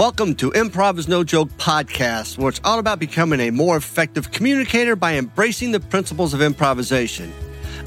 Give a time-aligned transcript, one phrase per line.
[0.00, 4.32] Welcome to Improv is No Joke podcast, where it's all about becoming a more effective
[4.32, 7.30] communicator by embracing the principles of improvisation.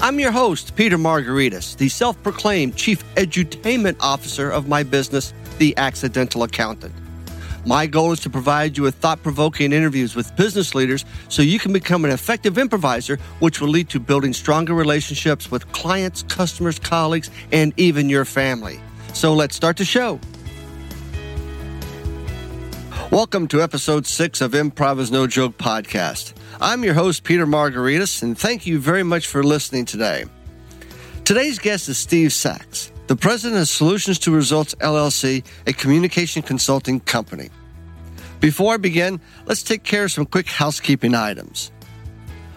[0.00, 5.76] I'm your host, Peter Margaritis, the self proclaimed chief edutainment officer of my business, The
[5.76, 6.94] Accidental Accountant.
[7.66, 11.58] My goal is to provide you with thought provoking interviews with business leaders so you
[11.58, 16.78] can become an effective improviser, which will lead to building stronger relationships with clients, customers,
[16.78, 18.78] colleagues, and even your family.
[19.14, 20.20] So let's start the show.
[23.14, 26.32] Welcome to episode six of Improv is No Joke podcast.
[26.60, 30.24] I'm your host, Peter Margaritis, and thank you very much for listening today.
[31.24, 36.98] Today's guest is Steve Sachs, the president of Solutions to Results LLC, a communication consulting
[36.98, 37.50] company.
[38.40, 41.70] Before I begin, let's take care of some quick housekeeping items.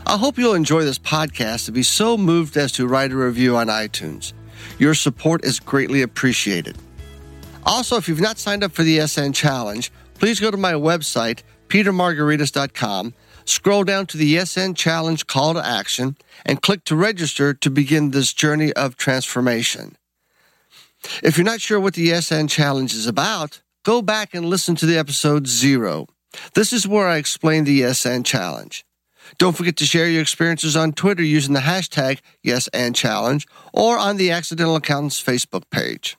[0.07, 3.55] I hope you'll enjoy this podcast and be so moved as to write a review
[3.57, 4.33] on iTunes.
[4.79, 6.79] Your support is greatly appreciated.
[7.63, 10.73] Also, if you've not signed up for the Yes And Challenge, please go to my
[10.73, 13.13] website, petermargaritis.com,
[13.45, 17.69] scroll down to the Yes And Challenge call to action, and click to register to
[17.69, 19.97] begin this journey of transformation.
[21.23, 24.75] If you're not sure what the Yes And Challenge is about, go back and listen
[24.75, 26.07] to the episode zero.
[26.53, 28.83] This is where I explain the Yes And Challenge.
[29.37, 34.31] Don't forget to share your experiences on Twitter using the hashtag YesAndChallenge or on the
[34.31, 36.17] Accidental Accountants Facebook page.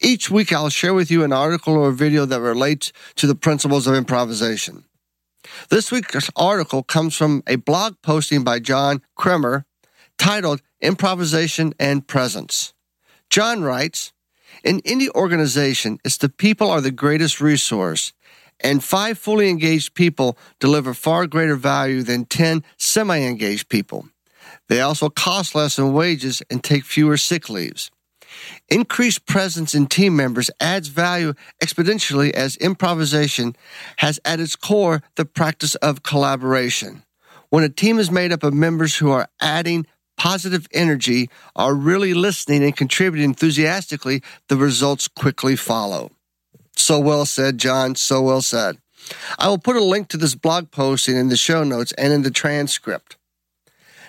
[0.00, 3.86] Each week, I'll share with you an article or video that relates to the principles
[3.86, 4.84] of improvisation.
[5.68, 9.64] This week's article comes from a blog posting by John Kremer
[10.18, 12.74] titled Improvisation and Presence.
[13.30, 14.12] John writes,
[14.64, 18.12] In any organization, it's the people are the greatest resource,
[18.60, 24.08] and five fully engaged people deliver far greater value than 10 semi engaged people.
[24.68, 27.90] They also cost less in wages and take fewer sick leaves.
[28.68, 33.56] Increased presence in team members adds value exponentially as improvisation
[33.98, 37.02] has at its core the practice of collaboration.
[37.50, 42.14] When a team is made up of members who are adding positive energy, are really
[42.14, 46.10] listening and contributing enthusiastically, the results quickly follow.
[46.76, 47.94] So well said, John.
[47.94, 48.78] So well said.
[49.38, 52.22] I will put a link to this blog posting in the show notes and in
[52.22, 53.16] the transcript.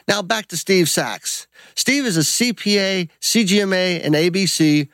[0.08, 1.48] Now back to Steve Sachs.
[1.76, 4.88] Steve is a CPA, CGMA, and ABV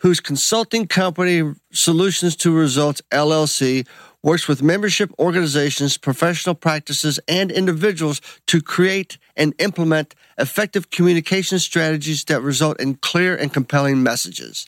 [0.00, 3.86] whose consulting company Solutions to Results LLC
[4.24, 12.24] works with membership organizations, professional practices, and individuals to create and implement effective communication strategies
[12.24, 14.66] that result in clear and compelling messages.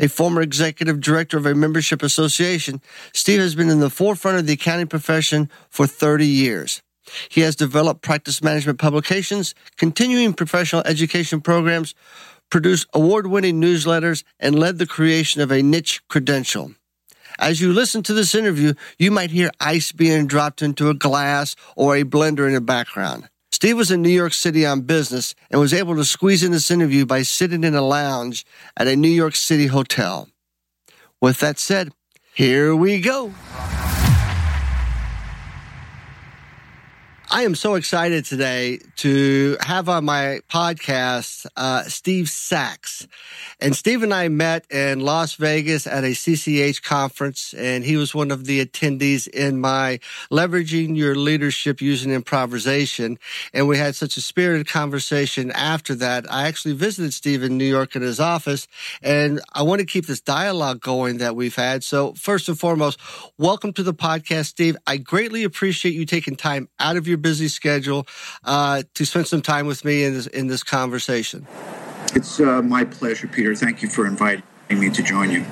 [0.00, 2.80] A former executive director of a membership association,
[3.12, 6.80] Steve has been in the forefront of the accounting profession for 30 years.
[7.28, 11.94] He has developed practice management publications, continuing professional education programs,
[12.50, 16.72] produced award winning newsletters, and led the creation of a niche credential.
[17.38, 21.56] As you listen to this interview, you might hear ice being dropped into a glass
[21.76, 23.28] or a blender in the background.
[23.50, 26.70] Steve was in New York City on business and was able to squeeze in this
[26.70, 28.44] interview by sitting in a lounge
[28.76, 30.28] at a New York City hotel.
[31.20, 31.92] With that said,
[32.34, 33.32] here we go.
[37.34, 43.08] I am so excited today to have on my podcast uh, Steve Sachs.
[43.60, 48.14] And Steve and I met in Las Vegas at a CCH conference, and he was
[48.14, 49.98] one of the attendees in my
[50.30, 53.18] Leveraging Your Leadership Using Improvisation.
[53.52, 56.30] And we had such a spirited conversation after that.
[56.32, 58.68] I actually visited Steve in New York in his office,
[59.02, 61.82] and I want to keep this dialogue going that we've had.
[61.82, 63.00] So, first and foremost,
[63.38, 64.76] welcome to the podcast, Steve.
[64.86, 68.06] I greatly appreciate you taking time out of your busy schedule
[68.44, 71.46] uh, to spend some time with me in this in this conversation.
[72.14, 73.54] It's uh, my pleasure, Peter.
[73.54, 75.42] Thank you for inviting me to join you.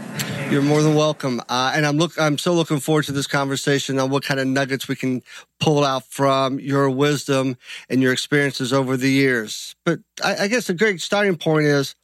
[0.50, 2.12] You're more than welcome, uh, and I'm look.
[2.20, 5.22] I'm so looking forward to this conversation on what kind of nuggets we can
[5.60, 7.56] pull out from your wisdom
[7.88, 9.74] and your experiences over the years.
[9.86, 11.94] But I, I guess a great starting point is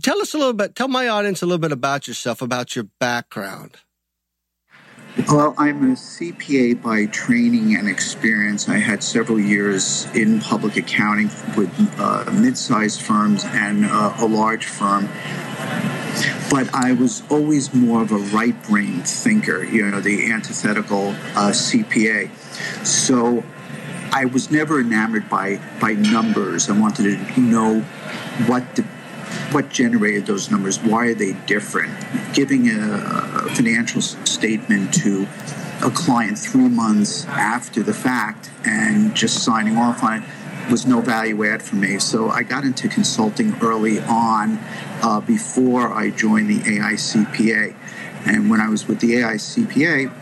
[0.00, 0.76] tell us a little bit.
[0.76, 3.78] Tell my audience a little bit about yourself, about your background.
[5.28, 8.66] Well, I'm a CPA by training and experience.
[8.66, 14.64] I had several years in public accounting with uh, mid-sized firms and uh, a large
[14.64, 15.08] firm.
[16.50, 22.30] But I was always more of a right-brain thinker, you know, the antithetical uh, CPA.
[22.86, 23.44] So
[24.12, 26.70] I was never enamored by by numbers.
[26.70, 27.80] I wanted to know
[28.46, 28.86] what the
[29.52, 30.78] what generated those numbers?
[30.78, 31.92] Why are they different?
[32.32, 35.26] Giving a, a financial statement to
[35.82, 41.00] a client three months after the fact and just signing off on it was no
[41.00, 41.98] value add for me.
[41.98, 44.58] So I got into consulting early on
[45.02, 47.74] uh, before I joined the AICPA.
[48.26, 50.12] And when I was with the AICPA,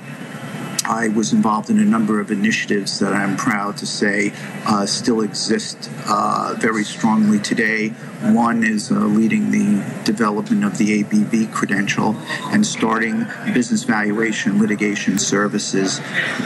[0.90, 4.32] I was involved in a number of initiatives that I'm proud to say
[4.66, 7.90] uh, still exist uh, very strongly today.
[8.32, 12.16] One is uh, leading the development of the ABV credential
[12.50, 16.00] and starting business valuation litigation services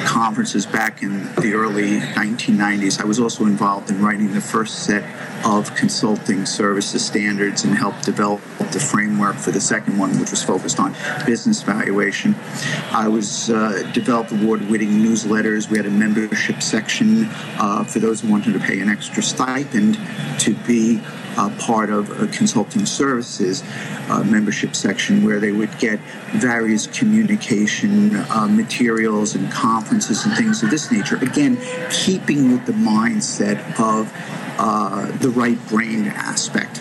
[0.04, 3.00] conferences back in the early 1990s.
[3.00, 5.04] I was also involved in writing the first set
[5.44, 8.40] of consulting services standards and helped develop
[8.72, 10.94] the framework for the second one, which was focused on
[11.26, 12.34] business valuation.
[12.90, 15.70] I was uh, developed award-winning newsletters.
[15.70, 17.26] We had a membership section
[17.58, 19.98] uh, for those who wanted to pay an extra stipend
[20.40, 21.00] to be
[21.58, 23.62] part of a consulting services
[24.08, 25.98] uh, membership section where they would get
[26.32, 31.16] various communication uh, materials and conferences and things of this nature.
[31.16, 31.58] Again,
[31.90, 34.12] keeping with the mindset of
[34.58, 36.78] uh, the right brain aspect.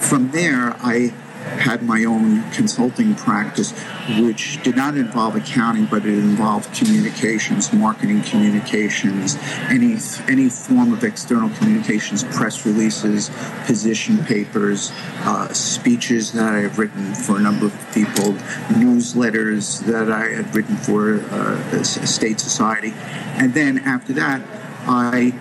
[0.00, 1.12] From there, I
[1.58, 3.72] had my own consulting practice,
[4.20, 9.36] which did not involve accounting, but it involved communications, marketing communications,
[9.68, 9.96] any
[10.28, 13.30] any form of external communications, press releases,
[13.66, 18.32] position papers, uh, speeches that I have written for a number of people,
[18.74, 22.92] newsletters that I had written for uh, a state society,
[23.36, 24.42] and then after that,
[24.86, 25.34] I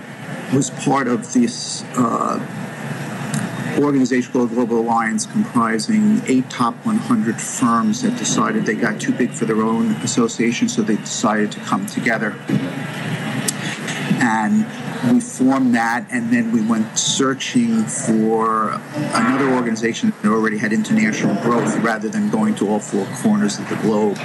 [0.53, 2.39] was part of this uh,
[3.79, 9.31] organization called Global Alliance, comprising eight top 100 firms that decided they got too big
[9.31, 12.35] for their own association, so they decided to come together.
[14.19, 14.65] And
[15.12, 18.71] we formed that, and then we went searching for
[19.13, 23.69] another organization that already had international growth rather than going to all four corners of
[23.69, 24.18] the globe.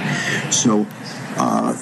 [0.51, 0.87] So
[1.37, 1.73] uh,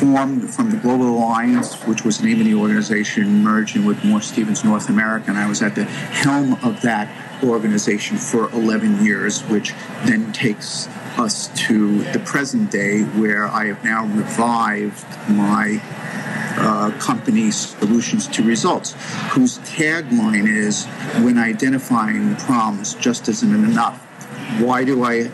[0.00, 4.22] formed from the Global Alliance, which was the name of the organization, merging with Moore
[4.22, 7.06] Stephens North America, and I was at the helm of that
[7.44, 9.74] organization for 11 years, which
[10.06, 10.88] then takes
[11.18, 15.82] us to the present day, where I have now revived my
[16.56, 18.94] uh, company Solutions to Results,
[19.32, 20.86] whose tagline is
[21.22, 24.09] When identifying problems just isn't enough.
[24.58, 25.30] Why do I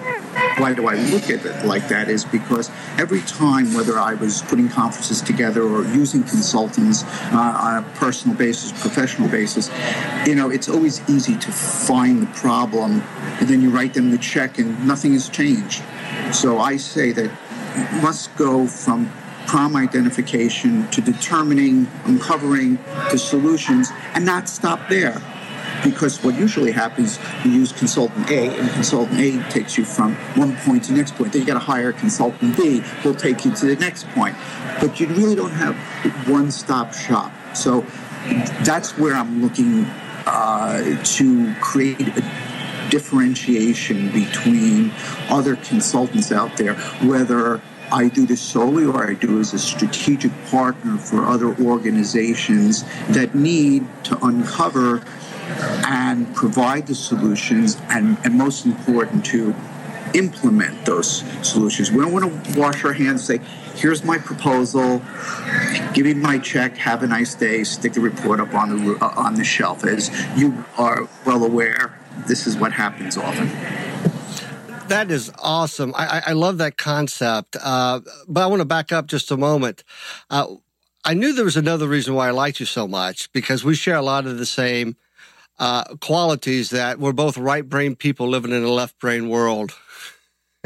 [0.58, 4.42] why do I look at it like that is because every time, whether I was
[4.42, 9.70] putting conferences together or using consultants uh, on a personal basis, professional basis,
[10.26, 13.02] you know, it's always easy to find the problem
[13.38, 15.82] and then you write them the check and nothing has changed.
[16.32, 17.30] So I say that
[17.76, 19.12] you must go from
[19.46, 22.76] problem identification to determining, uncovering
[23.10, 25.22] the solutions and not stop there
[25.84, 30.56] because what usually happens, you use consultant A, and consultant A takes you from one
[30.56, 31.32] point to the next point.
[31.32, 34.36] Then you got to hire consultant B, who'll take you to the next point.
[34.80, 35.76] But you really don't have
[36.28, 37.32] one-stop shop.
[37.54, 37.82] So
[38.64, 39.84] that's where I'm looking
[40.26, 44.92] uh, to create a differentiation between
[45.28, 50.32] other consultants out there, whether I do this solely or I do as a strategic
[50.46, 55.04] partner for other organizations that need to uncover
[55.86, 59.54] and provide the solutions and, and most important to
[60.14, 61.90] implement those solutions.
[61.90, 65.02] We don't want to wash our hands and say, here's my proposal,
[65.92, 69.12] give me my check, have a nice day, stick the report up on the, uh,
[69.16, 69.84] on the shelf.
[69.84, 73.48] As you are well aware, this is what happens often.
[74.88, 75.92] That is awesome.
[75.96, 77.56] I, I love that concept.
[77.60, 79.82] Uh, but I want to back up just a moment.
[80.30, 80.54] Uh,
[81.04, 83.96] I knew there was another reason why I liked you so much because we share
[83.96, 84.96] a lot of the same
[85.58, 89.72] uh, qualities that we're both right brain people living in a left brain world.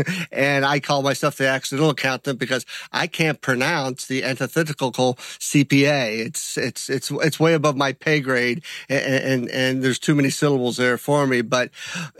[0.33, 6.27] and I call myself the accidental accountant because I can't pronounce the antithetical CPA.
[6.27, 10.31] It's it's it's it's way above my pay grade, and and, and there's too many
[10.31, 11.43] syllables there for me.
[11.43, 11.71] But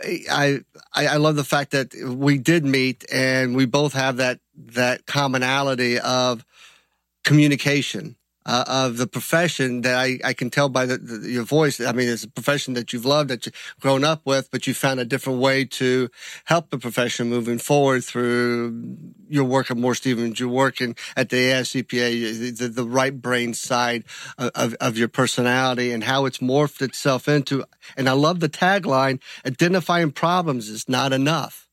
[0.03, 0.59] I,
[0.93, 5.05] I I love the fact that we did meet, and we both have that that
[5.05, 6.45] commonality of
[7.23, 11.79] communication uh, of the profession that I, I can tell by the, the, your voice.
[11.79, 14.73] I mean, it's a profession that you've loved, that you've grown up with, but you
[14.73, 16.09] found a different way to
[16.45, 18.97] help the profession moving forward through
[19.29, 24.03] your work at Moore Stephens, you're working at the AICPA, the, the right brain side
[24.37, 27.63] of, of, of your personality and how it's morphed itself into.
[27.95, 31.69] And I love the tagline, identifying problems is not enough.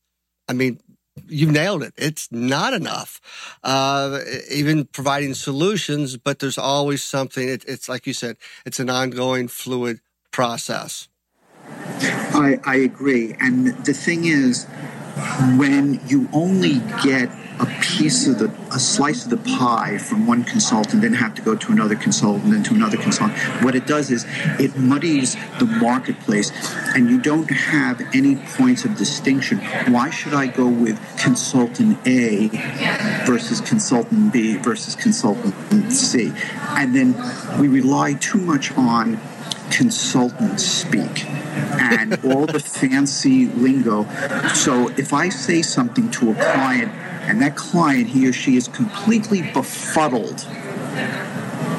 [0.47, 0.79] I mean,
[1.27, 1.93] you nailed it.
[1.97, 3.21] It's not enough.
[3.63, 4.19] Uh,
[4.51, 7.47] even providing solutions, but there's always something.
[7.47, 9.99] It, it's like you said, it's an ongoing fluid
[10.31, 11.07] process.
[12.33, 13.35] I, I agree.
[13.39, 14.65] And the thing is,
[15.57, 20.43] when you only get a piece of the a slice of the pie from one
[20.43, 23.37] consultant, then have to go to another consultant, then to another consultant.
[23.63, 24.25] What it does is
[24.59, 26.51] it muddies the marketplace,
[26.95, 29.59] and you don't have any points of distinction.
[29.91, 32.47] Why should I go with consultant A
[33.25, 36.31] versus consultant B versus consultant C?
[36.69, 37.15] And then
[37.59, 39.19] we rely too much on
[39.71, 44.03] consultant speak and all the fancy lingo.
[44.53, 46.91] So if I say something to a client
[47.29, 50.39] and that client, he or she is completely befuddled,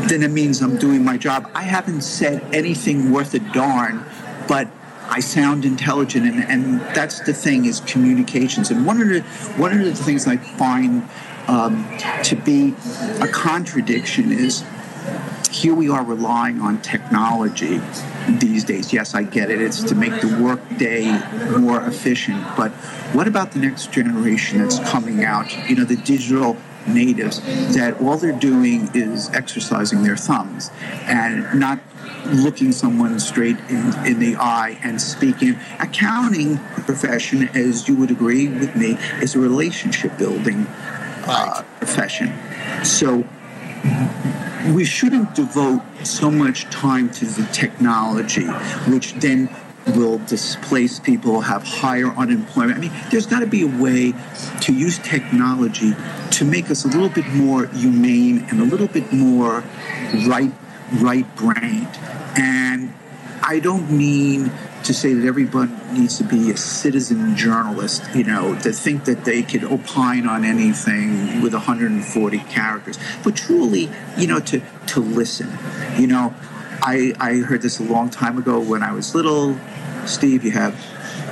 [0.09, 1.51] then it means I'm doing my job.
[1.55, 4.05] I haven't said anything worth a darn,
[4.47, 4.69] but
[5.09, 8.71] I sound intelligent, and, and that's the thing is communications.
[8.71, 9.23] And one of the
[9.61, 11.09] one of the things I find
[11.49, 11.85] um,
[12.23, 12.77] to be
[13.21, 14.65] a contradiction is
[15.51, 17.81] here we are relying on technology
[18.39, 18.93] these days.
[18.93, 19.61] Yes, I get it.
[19.61, 21.11] It's to make the workday
[21.59, 22.45] more efficient.
[22.57, 22.73] But
[23.13, 25.53] what about the next generation that's coming out?
[25.69, 26.57] You know, the digital
[26.87, 27.41] natives
[27.75, 30.71] that all they're doing is exercising their thumbs
[31.03, 31.79] and not
[32.27, 35.59] looking someone straight in, in the eye and speaking.
[35.79, 40.67] Accounting profession, as you would agree with me, is a relationship building
[41.27, 42.33] uh, profession.
[42.85, 43.25] So
[44.69, 48.47] we shouldn't devote so much time to the technology,
[48.91, 49.49] which then
[49.97, 52.79] will displace people, have higher unemployment.
[52.79, 54.13] I mean, there's got to be a way
[54.63, 55.95] to use technology
[56.33, 59.65] to make us a little bit more humane and a little bit more
[60.27, 60.53] right
[61.01, 61.99] right brained.
[62.37, 62.93] And
[63.43, 64.53] I don't mean
[64.85, 69.25] to say that everyone needs to be a citizen journalist, you know, to think that
[69.25, 75.51] they could opine on anything with 140 characters, but truly, you know, to, to listen.
[75.99, 76.35] You know,
[76.83, 79.59] I, I heard this a long time ago when I was little.
[80.07, 80.75] Steve, you have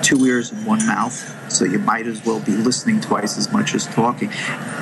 [0.03, 3.75] two ears and one mouth, so you might as well be listening twice as much
[3.75, 4.31] as talking.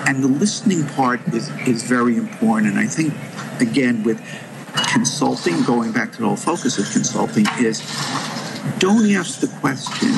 [0.06, 2.72] And the listening part is, is very important.
[2.72, 3.14] And I think,
[3.60, 4.20] again, with
[4.92, 7.80] consulting, going back to the whole focus of consulting, is
[8.78, 10.10] don't ask the question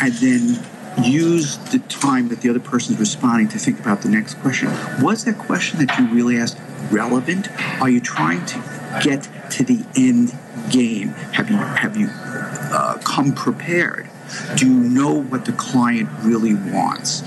[0.00, 0.64] and then
[1.04, 4.68] use the time that the other person is responding to think about the next question.
[5.00, 6.58] Was that question that you really asked
[6.90, 7.48] relevant?
[7.80, 10.36] Are you trying to get to the end
[10.70, 11.08] game?
[11.34, 14.08] Have you have you uh, come prepared?
[14.56, 17.22] Do you know what the client really wants?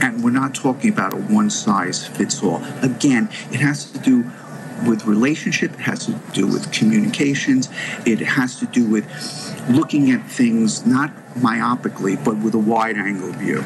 [0.00, 2.62] And we're not talking about a one size fits all.
[2.82, 4.30] Again, it has to do
[4.88, 7.68] with relationship, it has to do with communications,
[8.06, 9.04] it has to do with
[9.68, 13.64] looking at things not myopically, but with a wide angle view.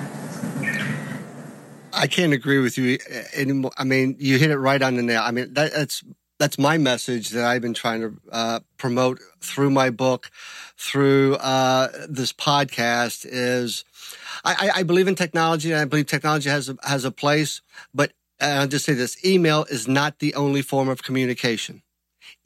[1.92, 2.98] I can't agree with you
[3.34, 3.72] anymore.
[3.76, 5.22] I mean, you hit it right on the nail.
[5.24, 6.04] I mean, that, that's
[6.38, 10.30] that's my message that I've been trying to uh, promote through my book,
[10.76, 13.26] through uh, this podcast.
[13.28, 13.84] Is
[14.44, 17.60] I, I, believe in technology, and I believe technology has a, has a place.
[17.92, 21.82] But I'll just say this: email is not the only form of communication.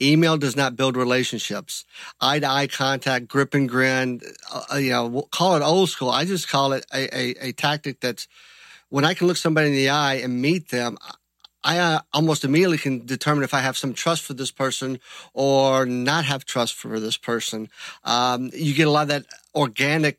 [0.00, 1.84] Email does not build relationships.
[2.20, 4.20] Eye to eye contact, grip and grin,
[4.52, 6.10] uh, you know, call it old school.
[6.10, 8.28] I just call it a, a, a, tactic that's
[8.88, 10.98] when I can look somebody in the eye and meet them,
[11.64, 14.98] I uh, almost immediately can determine if I have some trust for this person
[15.32, 17.68] or not have trust for this person.
[18.04, 20.18] Um, you get a lot of that organic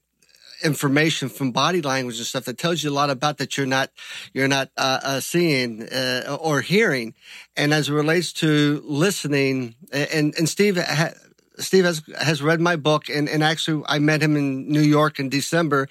[0.64, 3.90] information from body language and stuff that tells you a lot about that you're not
[4.34, 7.14] you're not uh, uh, seeing uh, or hearing.
[7.56, 10.78] And as it relates to listening, and and Steve.
[10.78, 11.14] Ha-
[11.60, 15.20] Steve has has read my book, and, and actually, I met him in New York
[15.20, 15.88] in December.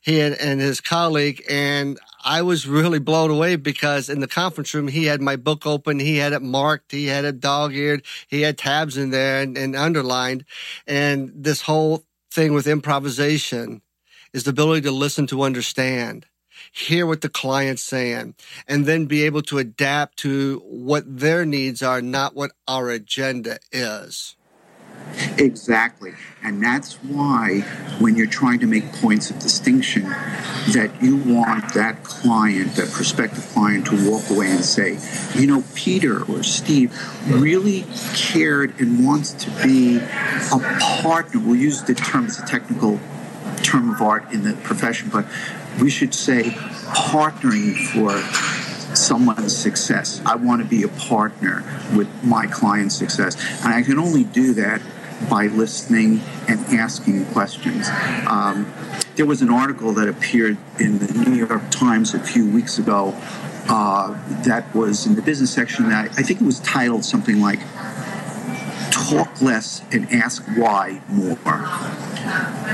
[0.00, 4.72] He and, and his colleague, and I was really blown away because in the conference
[4.74, 8.04] room, he had my book open, he had it marked, he had it dog eared,
[8.28, 10.44] he had tabs in there and, and underlined,
[10.86, 13.82] and this whole thing with improvisation
[14.32, 16.26] is the ability to listen to understand,
[16.70, 18.34] hear what the client's saying,
[18.66, 23.58] and then be able to adapt to what their needs are, not what our agenda
[23.70, 24.36] is.
[25.38, 26.12] Exactly.
[26.42, 27.60] And that's why
[27.98, 33.44] when you're trying to make points of distinction, that you want that client, that prospective
[33.48, 34.98] client, to walk away and say,
[35.38, 36.96] you know, Peter or Steve
[37.26, 37.84] really
[38.14, 40.58] cared and wants to be a
[41.02, 41.40] partner.
[41.40, 42.98] We'll use the term, it's a technical
[43.72, 45.24] term of art in the profession, but
[45.80, 46.42] we should say
[46.92, 48.20] partnering for
[48.94, 50.20] someone's success.
[50.26, 51.64] I want to be a partner
[51.96, 53.34] with my client's success.
[53.64, 54.82] And I can only do that
[55.30, 57.88] by listening and asking questions.
[58.26, 58.70] Um,
[59.16, 63.14] there was an article that appeared in the New York Times a few weeks ago
[63.68, 67.60] uh, that was in the business section that I think it was titled something like
[68.90, 71.38] Talk Less and Ask Why More.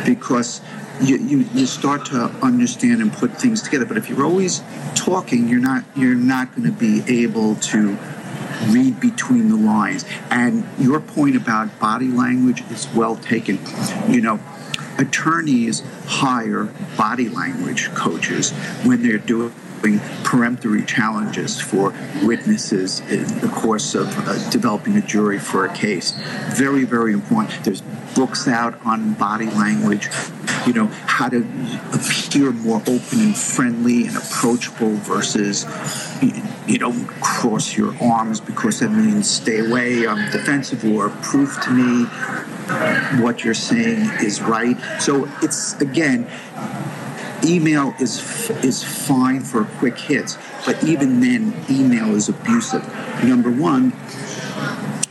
[0.04, 0.60] Because
[1.02, 3.84] you, you, you start to understand and put things together.
[3.84, 4.62] But if you're always
[4.94, 7.96] talking, you're not you're not going to be able to
[8.68, 10.04] read between the lines.
[10.30, 13.58] And your point about body language is well taken.
[14.08, 14.40] You know,
[14.98, 18.50] attorneys hire body language coaches
[18.84, 19.54] when they're doing
[20.24, 26.12] peremptory challenges for witnesses in the course of uh, developing a jury for a case.
[26.54, 27.64] Very, very important.
[27.64, 27.82] There's
[28.14, 30.08] books out on body language,
[30.66, 31.38] you know, how to
[31.92, 35.66] appear more open and friendly and approachable versus,
[36.66, 41.70] you know, cross your arms because that means stay away, I'm defensive, or prove to
[41.70, 42.04] me
[43.22, 44.76] what you're saying is right.
[45.00, 46.28] So it's, again,
[47.44, 52.84] email is is fine for quick hits, but even then, email is abusive.
[53.24, 53.92] Number one,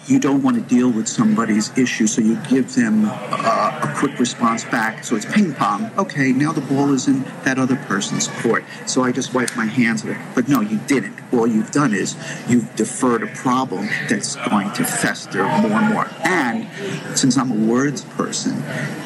[0.08, 4.18] you don't want to deal with somebody's issue, so you give them uh, a quick
[4.20, 5.04] response back.
[5.04, 5.92] So it's ping pong.
[5.98, 8.64] Okay, now the ball is in that other person's court.
[8.86, 10.18] So I just wipe my hands of it.
[10.34, 11.20] But no, you didn't.
[11.34, 12.16] All you've done is
[12.48, 16.08] you've deferred a problem that's going to fester more and more.
[16.24, 16.70] And
[17.18, 18.64] since I'm a words person,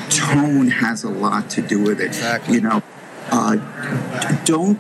[0.10, 2.08] tone has a lot to do with it.
[2.08, 2.56] Exactly.
[2.56, 2.84] You know,
[3.30, 3.56] uh,
[4.46, 4.80] don't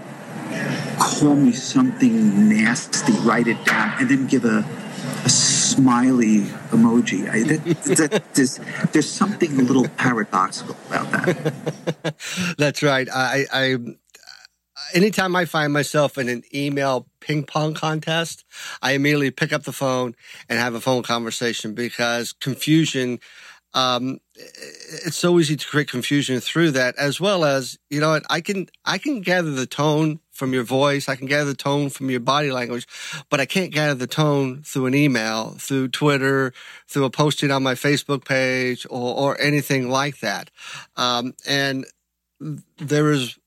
[1.00, 4.66] call me something nasty, write it down, and then give a,
[5.24, 7.30] a smiley emoji.
[7.30, 8.60] I, that, that, there's,
[8.92, 12.16] there's something a little paradoxical about that.
[12.58, 13.08] That's right.
[13.10, 13.78] I, I,
[14.94, 18.44] anytime I find myself in an email ping pong contest,
[18.82, 20.16] I immediately pick up the phone
[20.50, 23.20] and have a phone conversation because confusion
[23.74, 24.20] um,
[25.06, 28.68] it's so easy to create confusion through that, as well as you know, I can
[28.86, 32.20] I can gather the tone from your voice, I can gather the tone from your
[32.20, 32.88] body language,
[33.30, 36.54] but I can't gather the tone through an email, through Twitter,
[36.88, 40.50] through a posting on my Facebook page, or or anything like that.
[40.96, 41.86] Um, and
[42.78, 43.38] there is,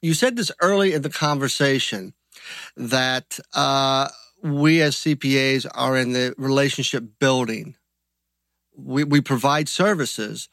[0.00, 2.14] you said this early in the conversation
[2.76, 4.08] that uh,
[4.42, 7.76] we as CPAs are in the relationship building
[8.84, 10.48] we, we provide services,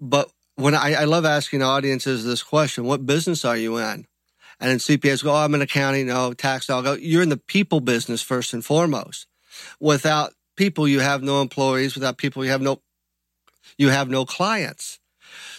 [0.00, 4.06] but when I, I love asking audiences this question, what business are you in?
[4.60, 7.30] And then CPAs go, oh, I'm in accounting, no, tax, I'll go, oh, you're in
[7.30, 9.26] the people business first and foremost.
[9.80, 11.94] Without people, you have no employees.
[11.94, 12.82] Without people, you have no,
[13.78, 14.98] you have no clients.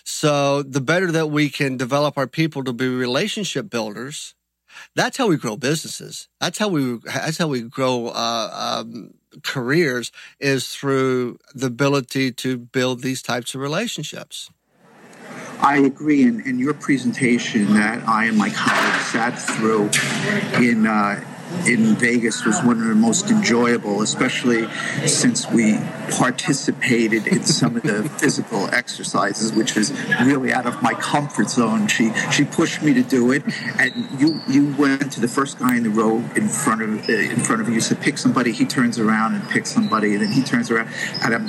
[0.03, 4.35] So the better that we can develop our people to be relationship builders,
[4.95, 6.27] that's how we grow businesses.
[6.39, 12.57] That's how we, that's how we grow, uh, um, careers is through the ability to
[12.57, 14.49] build these types of relationships.
[15.61, 19.91] I agree, and your presentation that I and my colleagues sat through
[20.59, 21.23] in uh,
[21.67, 24.67] in Vegas was one of the most enjoyable, especially
[25.05, 25.77] since we
[26.11, 31.87] participated in some of the physical exercises, which was really out of my comfort zone.
[31.87, 33.43] She she pushed me to do it,
[33.79, 37.13] and you you went to the first guy in the row in front of uh,
[37.13, 37.79] in front of you.
[37.81, 38.51] Said pick somebody.
[38.51, 40.89] He turns around and picks somebody, and then he turns around
[41.23, 41.45] and I'm,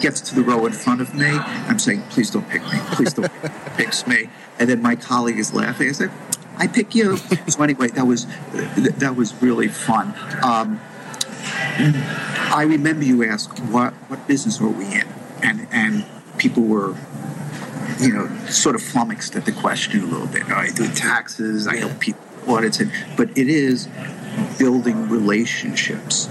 [0.00, 1.26] gets to the row in front of me.
[1.26, 2.78] I'm saying, please don't pick me.
[2.92, 3.30] Please don't
[3.76, 4.28] pick me.
[4.58, 5.88] And then my colleague is laughing.
[5.88, 6.10] I said,
[6.56, 7.16] I pick you.
[7.48, 8.26] so anyway, that was
[8.98, 10.14] that was really fun.
[10.42, 10.80] Um,
[11.76, 15.06] I remember you asked what what business were we in,
[15.42, 16.04] and and
[16.38, 16.94] people were
[18.00, 20.48] you know sort of flummoxed at the question a little bit.
[20.50, 21.66] I do taxes.
[21.66, 23.88] I help people audits, and but it is
[24.58, 26.26] building relationships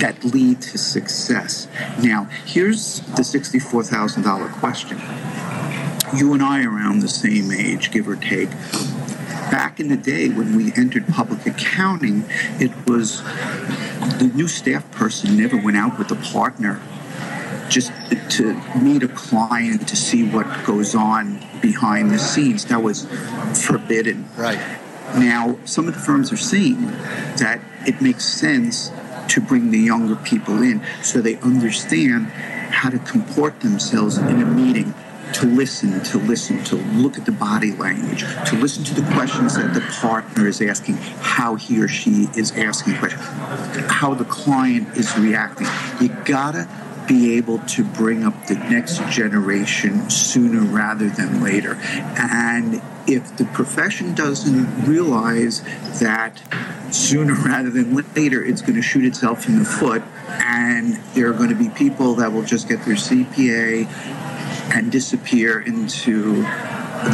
[0.00, 1.68] that lead to success.
[2.02, 4.98] Now, here's the sixty-four thousand dollar question.
[6.16, 8.48] You and I are around the same age, give or take
[9.50, 12.24] back in the day when we entered public accounting,
[12.60, 16.80] it was the new staff person never went out with a partner
[17.68, 17.92] just
[18.30, 22.64] to meet a client to see what goes on behind the scenes.
[22.66, 23.06] That was
[23.66, 24.28] forbidden.
[24.36, 24.58] Right.
[25.16, 26.86] Now, some of the firms are seeing
[27.36, 28.90] that it makes sense
[29.28, 34.46] to bring the younger people in so they understand how to comport themselves in a
[34.46, 34.94] meeting
[35.34, 39.56] to listen, to listen, to look at the body language, to listen to the questions
[39.56, 43.24] that the partner is asking, how he or she is asking questions,
[43.90, 45.66] how the client is reacting.
[46.00, 46.68] You gotta
[47.08, 51.74] be able to bring up the next generation sooner rather than later.
[52.16, 55.62] And if the profession doesn't realize
[56.00, 56.40] that
[56.92, 61.32] sooner rather than later it's going to shoot itself in the foot, and there are
[61.32, 63.88] going to be people that will just get their CPA
[64.72, 66.42] and disappear into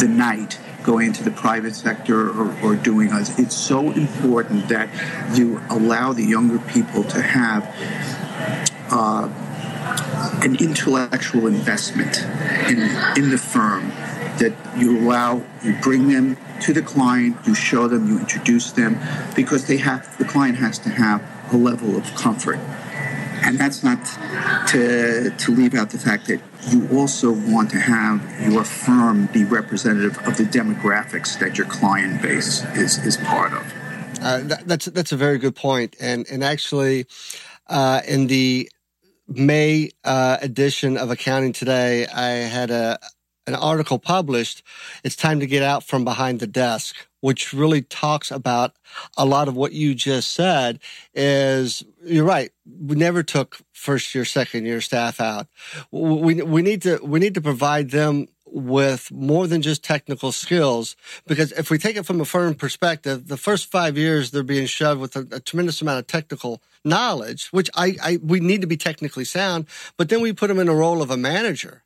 [0.01, 3.38] the night going into the private sector or, or doing us.
[3.38, 4.88] It's so important that
[5.37, 7.64] you allow the younger people to have
[8.90, 9.29] uh,
[10.45, 12.23] an intellectual investment
[12.69, 12.81] in,
[13.17, 13.88] in the firm
[14.38, 18.99] that you allow, you bring them to the client, you show them, you introduce them,
[19.35, 22.59] because they have, the client has to have a level of comfort.
[23.45, 24.03] And that's not
[24.69, 29.45] to, to leave out the fact that you also want to have your firm be
[29.45, 33.73] representative of the demographics that your client base is, is part of.
[34.23, 37.05] Uh, that, that's that's a very good point, and and actually,
[37.67, 38.71] uh, in the
[39.29, 42.99] May uh, edition of Accounting Today, I had a
[43.47, 44.63] an article published.
[45.03, 48.73] It's time to get out from behind the desk, which really talks about
[49.17, 50.81] a lot of what you just said.
[51.15, 52.51] Is you're right.
[52.67, 55.47] We never took first year, second year staff out.
[55.91, 60.97] We we need to we need to provide them with more than just technical skills.
[61.27, 64.67] Because if we take it from a firm perspective, the first five years they're being
[64.67, 68.67] shoved with a, a tremendous amount of technical knowledge, which I, I, we need to
[68.67, 71.83] be technically sound, but then we put them in the role of a manager.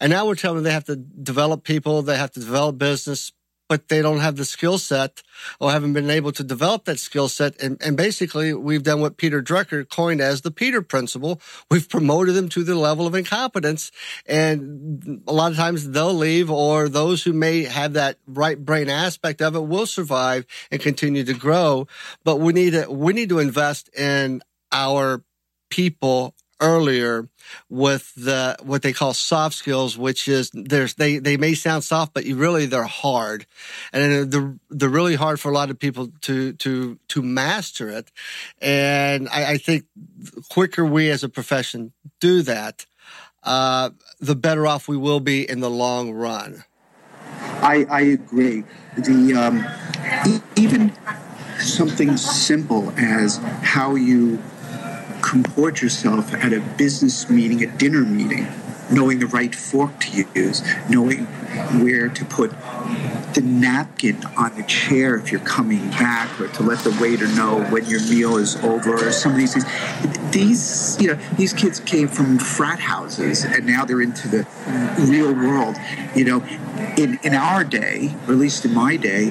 [0.00, 3.32] And now we're telling them they have to develop people, they have to develop business,
[3.72, 5.22] but they don't have the skill set
[5.58, 7.58] or haven't been able to develop that skill set.
[7.62, 11.40] And, and, basically, we've done what Peter Drucker coined as the Peter principle.
[11.70, 13.90] We've promoted them to the level of incompetence.
[14.26, 18.90] And a lot of times they'll leave, or those who may have that right brain
[18.90, 21.86] aspect of it will survive and continue to grow.
[22.24, 25.24] But we need to, we need to invest in our
[25.70, 27.28] people earlier
[27.68, 32.14] with the what they call soft skills, which is there's they they may sound soft,
[32.14, 33.44] but really they're hard,
[33.92, 38.10] and they're they're really hard for a lot of people to to to master it.
[38.60, 39.84] And I, I think
[40.48, 42.86] quicker we as a profession do that,
[43.42, 46.64] uh, the better off we will be in the long run.
[47.62, 48.64] I, I agree.
[48.96, 49.64] The um,
[50.26, 50.92] e- even
[51.58, 54.42] something simple as how you
[55.32, 58.46] comport yourself at a business meeting, a dinner meeting,
[58.90, 61.24] knowing the right fork to use, knowing
[61.80, 62.50] where to put
[63.32, 67.64] the napkin on the chair if you're coming back, or to let the waiter know
[67.70, 69.64] when your meal is over, or some of these things.
[70.32, 74.46] These, you know, these kids came from frat houses, and now they're into the
[75.08, 75.76] real world.
[76.14, 76.44] You know,
[76.98, 79.30] in in our day, or at least in my day,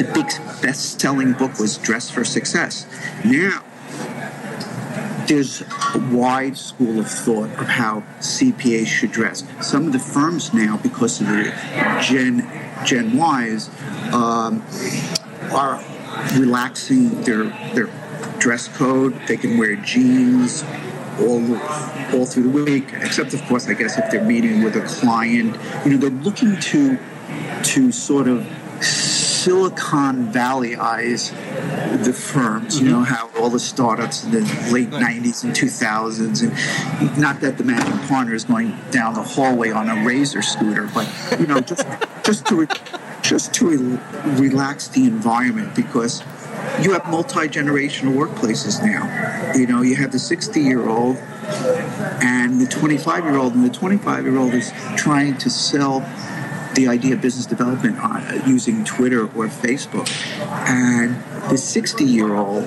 [0.00, 0.26] the big
[0.60, 2.84] best-selling book was Dress for Success.
[3.24, 3.62] Now
[5.26, 9.44] there's a wide school of thought of how CPAs should dress.
[9.60, 11.44] Some of the firms now, because of the
[12.02, 12.48] Gen
[12.84, 13.68] Gen Ys,
[14.12, 14.62] um,
[15.52, 15.82] are
[16.36, 17.88] relaxing their their
[18.38, 19.18] dress code.
[19.26, 20.64] They can wear jeans
[21.20, 21.56] all
[22.12, 25.56] all through the week, except of course, I guess if they're meeting with a client,
[25.84, 26.98] you know, they're looking to
[27.62, 28.46] to sort of
[29.42, 31.30] Silicon Valley eyes
[32.04, 33.12] the firms, you know, mm-hmm.
[33.12, 37.98] how all the startups in the late 90s and 2000s, and not that the managing
[38.06, 41.08] partner is going down the hallway on a razor scooter, but,
[41.40, 41.84] you know, just,
[42.24, 42.68] just to,
[43.20, 43.98] just to
[44.36, 46.22] relax the environment because
[46.80, 49.52] you have multi-generational workplaces now.
[49.54, 51.16] You know, you have the 60-year-old
[52.22, 56.00] and the 25-year-old, and the 25-year-old is trying to sell
[56.74, 60.08] the idea of business development on, uh, using Twitter or Facebook.
[60.68, 62.64] And the 60 year old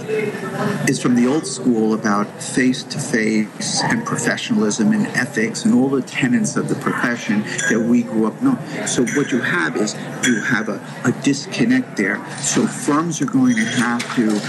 [0.88, 5.90] is from the old school about face to face and professionalism and ethics and all
[5.90, 8.88] the tenets of the profession that we grew up knowing.
[8.88, 12.18] So, what you have is you have a, a disconnect there.
[12.38, 14.40] So, firms are going to have to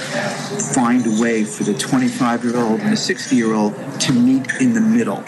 [0.74, 4.46] find a way for the 25 year old and the 60 year old to meet
[4.60, 5.22] in the middle.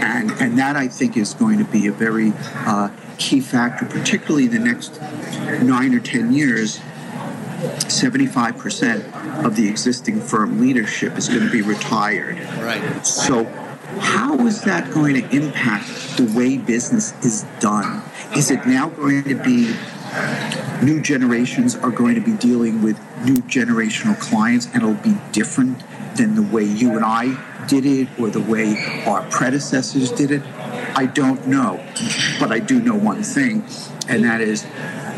[0.00, 2.32] And, and that I think is going to be a very
[2.66, 5.00] uh, key factor, particularly in the next
[5.62, 6.80] nine or 10 years.
[7.58, 12.38] 75% of the existing firm leadership is going to be retired.
[12.60, 13.04] Right.
[13.04, 13.44] So,
[13.98, 18.02] how is that going to impact the way business is done?
[18.36, 19.74] Is it now going to be
[20.82, 25.82] new generations are going to be dealing with new generational clients and it'll be different
[26.16, 30.42] than the way you and I did it or the way our predecessors did it?
[30.94, 31.84] I don't know.
[32.40, 33.64] But I do know one thing,
[34.08, 34.66] and that is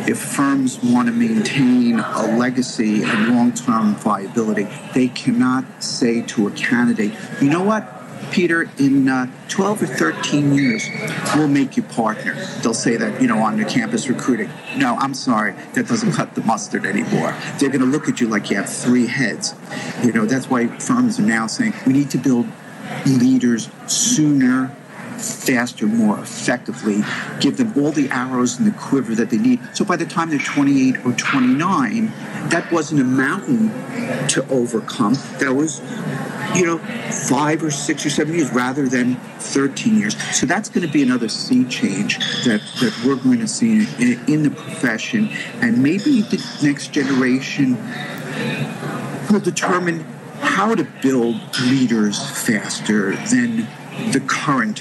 [0.09, 6.47] if firms want to maintain a legacy and long term viability, they cannot say to
[6.47, 7.97] a candidate, you know what?
[8.31, 10.89] Peter, in uh, 12 or 13 years,
[11.35, 12.35] we'll make you partner.
[12.63, 14.49] They'll say that, you know, on the campus recruiting.
[14.77, 17.35] No, I'm sorry, that doesn't cut the mustard anymore.
[17.59, 19.55] They're going to look at you like you have three heads.
[20.05, 22.47] You know, that's why firms are now saying we need to build
[23.07, 24.77] leaders sooner
[25.21, 27.03] faster, more effectively,
[27.41, 29.61] give them all the arrows in the quiver that they need.
[29.75, 32.07] So by the time they're 28 or 29,
[32.49, 33.69] that wasn't a mountain
[34.29, 35.15] to overcome.
[35.39, 35.81] That was
[36.55, 36.79] you know,
[37.29, 40.21] five or six or seven years rather than 13 years.
[40.37, 44.25] So that's going to be another sea change that, that we're going to see in,
[44.27, 45.29] in the profession.
[45.61, 47.77] And maybe the next generation
[49.31, 50.01] will determine
[50.41, 53.69] how to build leaders faster than
[54.13, 54.81] the current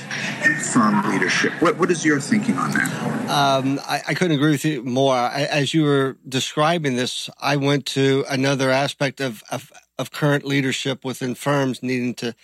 [0.73, 1.53] firm leadership.
[1.61, 3.29] What, what is your thinking on that?
[3.29, 5.13] Um, I, I, couldn't agree with you more.
[5.13, 10.45] I, as you were describing this, I went to another aspect of, of, of current
[10.45, 12.35] leadership within firms needing to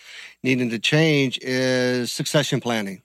[0.44, 3.02] needing to change is succession planning.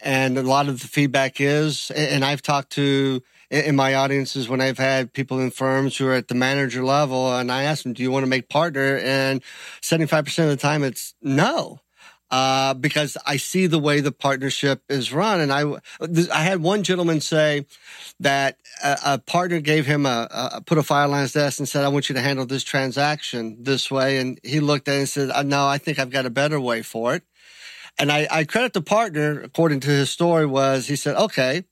[0.00, 4.60] And a lot of the feedback is, and I've talked to in my audiences when
[4.60, 7.92] I've had people in firms who are at the manager level and I ask them,
[7.92, 8.98] do you want to make partner?
[8.98, 9.42] And
[9.80, 11.80] 75% of the time it's no
[12.30, 15.40] uh, because I see the way the partnership is run.
[15.40, 15.64] And I,
[16.32, 17.66] I had one gentleman say
[18.20, 21.68] that a, a partner gave him a, a, put a file on his desk and
[21.68, 24.18] said, I want you to handle this transaction this way.
[24.18, 26.60] And he looked at it and said, uh, no, I think I've got a better
[26.60, 27.22] way for it.
[27.98, 31.64] And I, I credit the partner, according to his story, was he said, okay,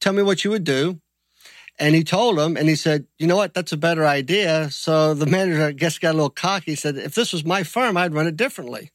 [0.00, 1.00] tell me what you would do.
[1.80, 3.54] And he told him, and he said, you know what?
[3.54, 4.68] That's a better idea.
[4.70, 6.72] So the manager, I guess, got a little cocky.
[6.72, 8.90] He said, if this was my firm, I'd run it differently.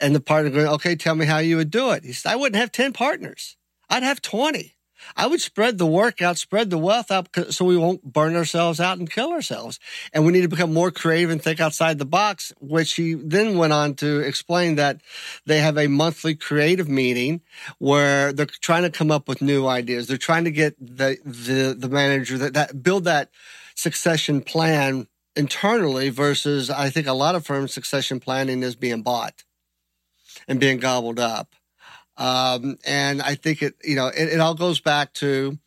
[0.00, 2.04] And the partner going, okay, tell me how you would do it.
[2.04, 3.56] He said, I wouldn't have 10 partners.
[3.88, 4.76] I'd have 20.
[5.16, 8.80] I would spread the work out, spread the wealth out so we won't burn ourselves
[8.80, 9.78] out and kill ourselves.
[10.12, 13.58] And we need to become more creative and think outside the box, which he then
[13.58, 15.00] went on to explain that
[15.44, 17.42] they have a monthly creative meeting
[17.78, 20.06] where they're trying to come up with new ideas.
[20.06, 23.30] They're trying to get the, the, the manager that, that build that
[23.74, 29.44] succession plan internally versus I think a lot of firms succession planning is being bought
[30.48, 31.54] and being gobbled up.
[32.16, 35.58] Um, and I think it, you know, it, it, all goes back to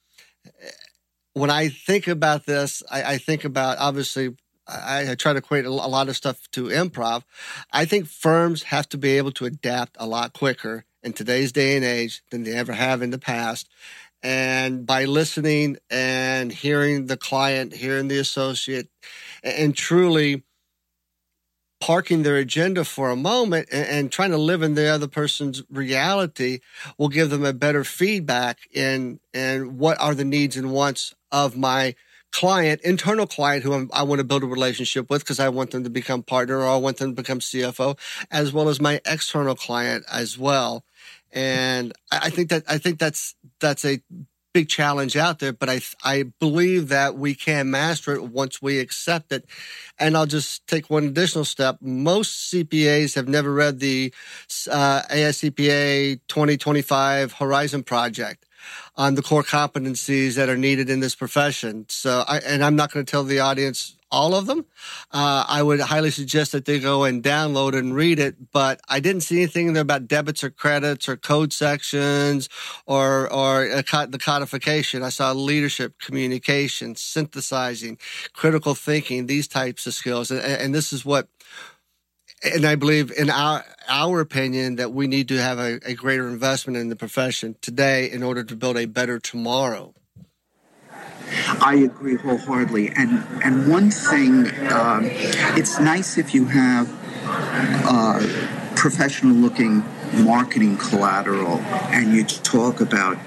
[1.34, 4.36] when I think about this, I, I think about obviously
[4.68, 7.24] I, I, try to equate a lot of stuff to improv.
[7.72, 11.76] I think firms have to be able to adapt a lot quicker in today's day
[11.76, 13.70] and age than they ever have in the past.
[14.22, 18.90] And by listening and hearing the client, hearing the associate,
[19.44, 20.44] and truly
[21.80, 25.64] parking their agenda for a moment and, and, trying to live in the other person's
[25.70, 26.60] reality
[26.98, 31.56] will give them a better feedback in and what are the needs and wants of
[31.56, 31.96] my
[32.32, 35.72] client, internal client who I'm, i want to build a relationship with because I want
[35.72, 37.98] them to become partner or I want them to become CFO,
[38.32, 40.84] as well as my external client as well.
[41.32, 44.02] And I think that I think that's that's a
[44.54, 48.80] big challenge out there, but I I believe that we can master it once we
[48.80, 49.46] accept it.
[49.98, 51.78] And I'll just take one additional step.
[51.82, 54.14] Most CPAs have never read the
[54.72, 58.46] uh, AICPA 2025 Horizon Project
[58.96, 61.86] on the core competencies that are needed in this profession.
[61.90, 64.66] So, I, and I'm not going to tell the audience all of them.
[65.12, 68.52] Uh, I would highly suggest that they go and download and read it.
[68.52, 72.50] But I didn't see anything in there about debits or credits or code sections
[72.86, 75.04] or or the codification.
[75.04, 77.98] I saw leadership, communication, synthesizing,
[78.34, 81.28] critical thinking, these types of skills, and, and this is what.
[82.42, 86.30] And I believe, in our our opinion, that we need to have a, a greater
[86.30, 89.94] investment in the profession today in order to build a better tomorrow.
[91.62, 92.90] I agree wholeheartedly.
[92.96, 95.06] And and one thing, um,
[95.58, 96.90] it's nice if you have
[97.86, 98.20] uh,
[98.76, 99.84] professional-looking
[100.24, 101.58] marketing collateral,
[101.92, 103.18] and you talk about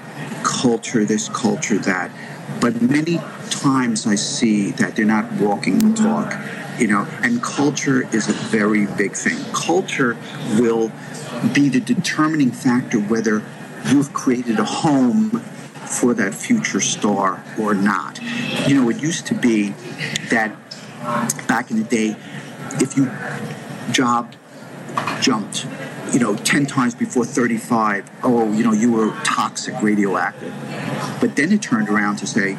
[0.43, 2.11] culture, this culture, that.
[2.59, 6.33] But many times I see that they're not walking the talk.
[6.79, 9.37] You know, and culture is a very big thing.
[9.53, 10.17] Culture
[10.59, 10.91] will
[11.53, 13.43] be the determining factor whether
[13.89, 15.43] you've created a home
[15.93, 18.19] for that future star or not.
[18.67, 19.69] You know, it used to be
[20.29, 20.55] that
[21.47, 22.15] back in the day,
[22.81, 23.11] if you
[23.91, 24.33] job
[25.21, 25.65] jumped,
[26.11, 30.53] you know, 10 times before 35, oh, you know, you were toxic, radioactive.
[31.19, 32.57] But then it turned around to say,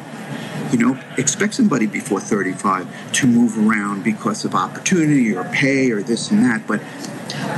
[0.71, 6.01] you know, expect somebody before 35 to move around because of opportunity or pay or
[6.01, 6.67] this and that.
[6.67, 6.81] But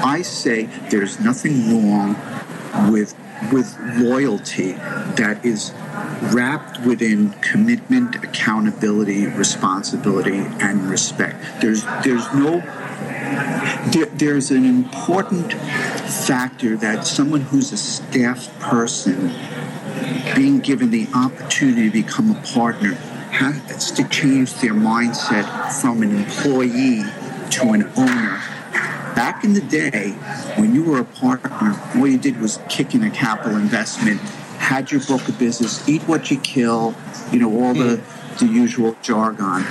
[0.03, 2.15] I say there's nothing wrong
[2.91, 3.15] with
[3.51, 5.71] with loyalty that is
[6.33, 11.61] wrapped within commitment, accountability, responsibility, and respect.
[11.61, 12.59] There's there's no
[13.91, 19.33] there, there's an important factor that someone who's a staff person
[20.35, 22.93] being given the opportunity to become a partner
[23.31, 27.03] has to change their mindset from an employee
[27.51, 28.41] to an owner
[29.17, 30.11] back in the day,
[30.59, 34.21] when you were a partner, all you did was kick in a capital investment,
[34.59, 36.93] had your book of business, eat what you kill,
[37.31, 38.45] you know, all the, hmm.
[38.45, 39.65] the usual jargon.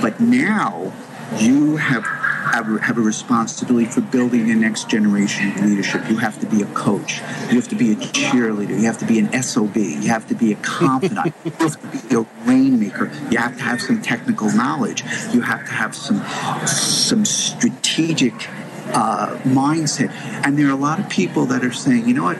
[0.00, 0.94] But now
[1.38, 2.06] you have
[2.46, 6.08] have, have a responsibility for building the next generation of leadership.
[6.08, 7.18] You have to be a coach.
[7.50, 8.70] You have to be a cheerleader.
[8.70, 9.76] You have to be an SOB.
[9.76, 11.34] You have to be a confidant.
[11.44, 13.10] you have to be a rainmaker.
[13.30, 15.02] You have to have some technical knowledge.
[15.34, 16.24] You have to have some
[16.66, 18.48] some strategic
[18.92, 20.10] uh, mindset.
[20.44, 22.38] And there are a lot of people that are saying, you know what?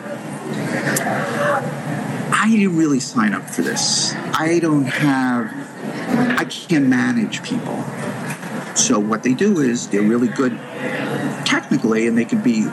[2.33, 4.15] I didn't really sign up for this.
[4.15, 5.53] I don't have,
[6.39, 7.83] I can't manage people.
[8.77, 10.53] So what they do is they're really good
[11.47, 12.65] technically, and they can be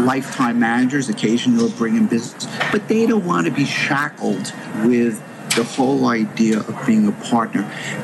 [0.00, 1.08] lifetime managers.
[1.08, 4.52] Occasionally they'll bring in business, but they don't want to be shackled
[4.84, 5.22] with
[5.56, 7.62] the whole idea of being a partner.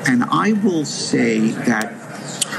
[0.09, 1.93] And I will say that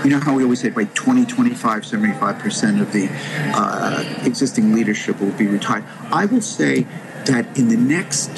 [0.05, 3.09] you know how we always say by 20, 25, 75% of the
[3.55, 5.83] uh, existing leadership will be retired.
[6.11, 6.85] I will say
[7.25, 8.29] that in the next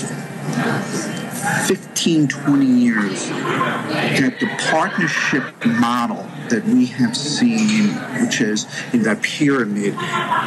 [1.68, 7.90] 15, 20 years, that the partnership model that we have seen,
[8.22, 9.96] which is in that pyramid,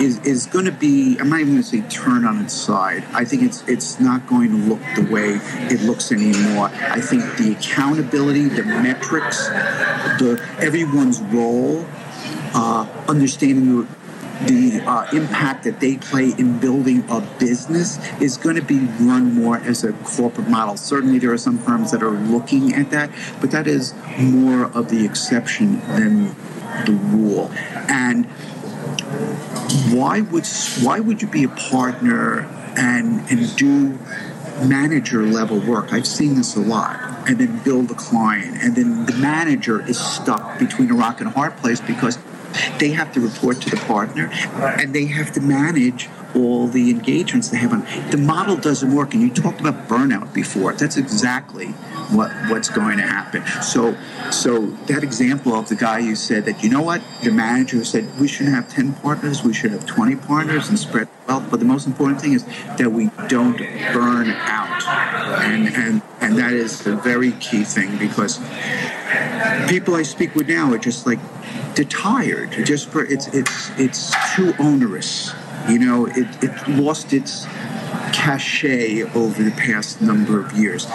[0.01, 3.05] is, is going to be, I'm not even going to say turn on its side.
[3.13, 5.39] I think it's it's not going to look the way
[5.73, 6.71] it looks anymore.
[6.73, 11.87] I think the accountability, the metrics, the everyone's role,
[12.55, 13.87] uh, understanding
[14.47, 19.35] the uh, impact that they play in building a business is going to be run
[19.35, 20.77] more as a corporate model.
[20.77, 24.89] Certainly, there are some firms that are looking at that, but that is more of
[24.89, 26.29] the exception than
[26.87, 27.51] the rule.
[27.89, 28.27] And
[29.93, 30.47] why would
[30.83, 32.41] why would you be a partner
[32.77, 33.99] and and do
[34.67, 35.93] manager level work?
[35.93, 36.99] I've seen this a lot
[37.29, 38.63] and then build a client.
[38.63, 42.19] And then the manager is stuck between a rock and a hard place because
[42.79, 44.29] they have to report to the partner
[44.79, 47.85] and they have to manage all the engagements they have on.
[48.11, 50.73] The model doesn't work, and you talked about burnout before.
[50.73, 51.69] That's exactly
[52.13, 53.45] what what's going to happen.
[53.63, 53.97] So,
[54.31, 58.19] so that example of the guy you said that you know what the manager said
[58.19, 61.49] we shouldn't have ten partners, we should have twenty partners and spread wealth.
[61.51, 62.45] But the most important thing is
[62.79, 63.59] that we don't
[63.93, 64.83] burn out,
[65.43, 68.39] and and and that is a very key thing because
[69.69, 71.19] people I speak with now are just like
[71.75, 72.53] they're tired.
[72.65, 75.33] Just for it's it's it's too onerous.
[75.69, 77.45] You know, it, it lost its
[78.13, 80.87] cachet over the past number of years.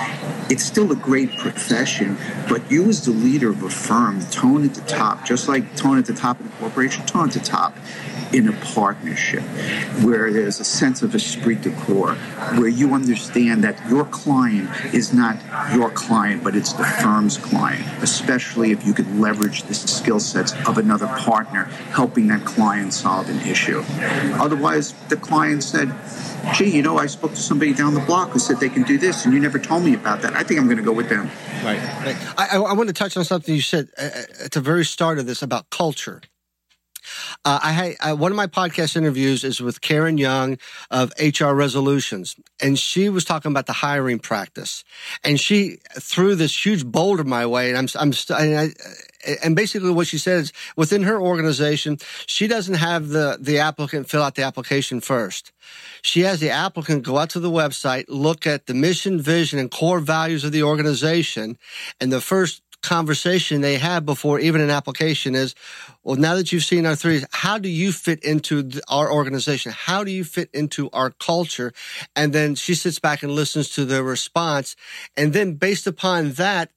[0.50, 2.18] It's still a great profession,
[2.50, 5.98] but you as the leader of a firm, tone at the top, just like tone
[5.98, 7.76] at the top of a corporation, tone at the top
[8.34, 9.42] in a partnership
[10.04, 12.16] where there's a sense of esprit de corps,
[12.58, 15.38] where you understand that your client is not
[15.74, 20.54] your client, but it's the firm's client, especially if you could leverage the skill sets
[20.68, 23.84] of another partner helping that client solve an issue.
[24.40, 25.94] Otherwise, the client said,
[26.54, 28.98] gee, you know, I spoke to somebody down the block who said they can do
[28.98, 30.34] this, and you never told me about that.
[30.36, 31.30] I think I'm going to go with them.
[31.64, 31.80] Right.
[32.06, 32.16] right.
[32.38, 35.18] I, I, want to touch on something you said uh, uh, at the very start
[35.18, 36.22] of this about culture.
[37.44, 40.58] Uh, I had uh, one of my podcast interviews is with Karen Young
[40.92, 44.84] of HR Resolutions, and she was talking about the hiring practice,
[45.24, 49.92] and she threw this huge boulder my way, and I'm I'm and, I, and basically
[49.92, 54.36] what she said is within her organization, she doesn't have the the applicant fill out
[54.36, 55.52] the application first.
[56.02, 59.72] She has the applicant go out to the website, look at the mission, vision, and
[59.72, 61.58] core values of the organization,
[62.00, 65.56] and the first conversation they have before even an application is,
[66.06, 69.72] well, now that you've seen our three, how do you fit into the, our organization?
[69.76, 71.74] How do you fit into our culture?
[72.16, 74.76] And then she sits back and listens to the response.
[75.18, 76.70] And then based upon that,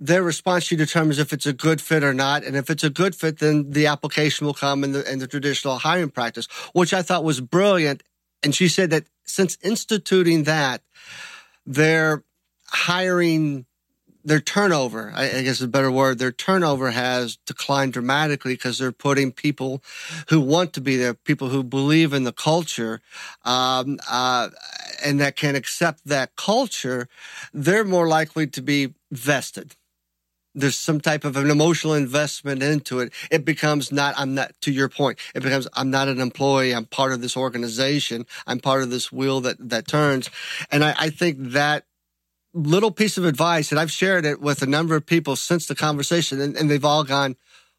[0.00, 2.44] their response, she determines if it's a good fit or not.
[2.44, 5.26] And if it's a good fit, then the application will come in the, in the
[5.26, 8.02] traditional hiring practice, which I thought was brilliant.
[8.42, 10.80] And she said that since instituting that,
[11.66, 12.24] their
[12.68, 13.66] hiring
[14.24, 18.92] their turnover, I, guess is a better word, their turnover has declined dramatically because they're
[18.92, 19.82] putting people
[20.28, 23.02] who want to be there, people who believe in the culture,
[23.44, 24.48] um, uh,
[25.04, 27.08] and that can accept that culture,
[27.52, 29.76] they're more likely to be vested.
[30.54, 33.12] There's some type of an emotional investment into it.
[33.30, 36.72] It becomes not, I'm not, to your point, it becomes, I'm not an employee.
[36.72, 38.24] I'm part of this organization.
[38.46, 40.30] I'm part of this wheel that, that turns.
[40.70, 41.86] And I, I think that
[42.54, 45.74] little piece of advice, and I've shared it with a number of people since the
[45.74, 47.36] conversation, and, and they've all gone,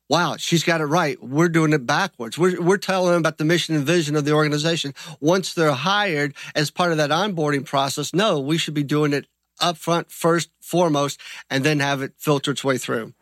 [0.09, 1.21] wow, she's got it right.
[1.23, 2.37] We're doing it backwards.
[2.37, 4.93] We're, we're telling them about the mission and vision of the organization.
[5.19, 9.27] Once they're hired as part of that onboarding process, no, we should be doing it
[9.61, 13.13] up front, first, foremost, and then have it filter its way through.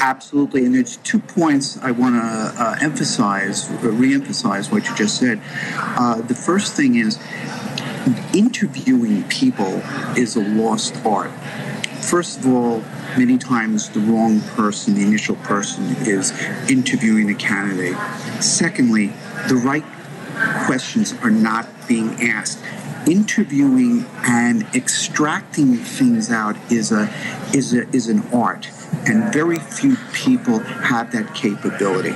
[0.00, 5.40] Absolutely, and there's two points I want to uh, emphasize, re-emphasize what you just said.
[5.74, 7.18] Uh, the first thing is
[8.34, 9.82] interviewing people
[10.16, 11.30] is a lost art.
[12.00, 12.82] first of all,
[13.18, 16.32] many times the wrong person, the initial person, is
[16.70, 17.96] interviewing the candidate.
[18.42, 19.08] Secondly,
[19.48, 19.84] the right
[20.66, 22.58] questions are not being asked.
[23.06, 27.10] Interviewing and extracting things out is a
[27.54, 28.66] is a is an art
[29.06, 32.10] and very few people have that capability.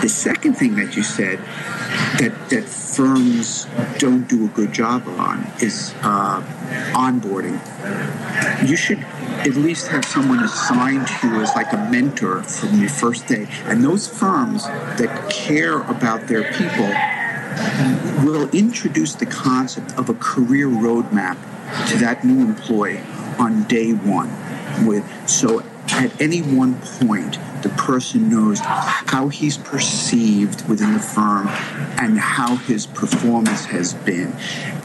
[0.00, 1.38] The second thing that you said
[2.18, 3.66] that that firms
[3.98, 6.40] don't do a good job on is uh,
[6.94, 7.60] onboarding.
[8.68, 12.88] You should at least have someone assigned to you as like a mentor from your
[12.88, 13.46] first day.
[13.64, 16.88] And those firms that care about their people
[18.24, 21.36] will introduce the concept of a career roadmap
[21.88, 23.00] to that new employee
[23.38, 24.30] on day one
[24.86, 25.62] with so
[25.92, 31.48] at any one point, the person knows how he's perceived within the firm
[31.98, 34.32] and how his performance has been.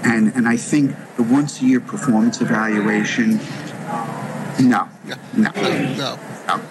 [0.03, 3.39] And, and I think the once a year performance evaluation,
[4.59, 5.51] no, no, no.
[5.95, 6.19] no.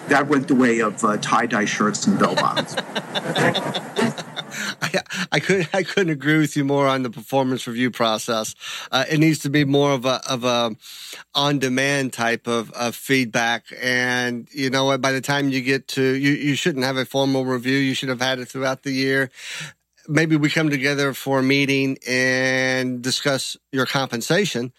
[0.09, 2.75] That went the way of uh, tie dye shirts and bell bottoms.
[4.83, 5.03] I,
[5.33, 8.55] I could I couldn't agree with you more on the performance review process.
[8.91, 10.77] Uh, it needs to be more of a of a
[11.35, 13.67] on demand type of, of feedback.
[13.81, 15.01] And you know what?
[15.01, 17.77] By the time you get to you, you shouldn't have a formal review.
[17.77, 19.31] You should have had it throughout the year.
[20.09, 24.73] Maybe we come together for a meeting and discuss your compensation,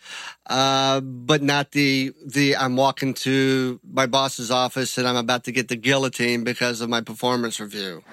[0.47, 5.51] uh, but not the the I'm walking to my boss's office and I'm about to
[5.51, 8.03] get the guillotine because of my performance review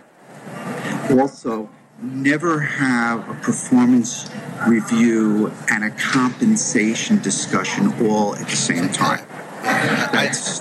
[1.11, 1.69] also
[2.01, 4.31] never have a performance
[4.67, 9.25] review and a compensation discussion all at the same time.
[10.12, 10.61] That's,